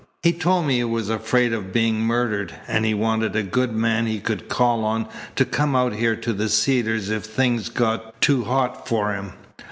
[0.23, 4.07] He told me he was afraid of being murdered, and he wanted a good man
[4.07, 8.43] he could call on to come out here to the Cedars if things got too
[8.45, 9.33] hot for him.